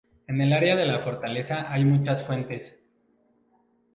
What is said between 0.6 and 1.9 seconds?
de la fortaleza hay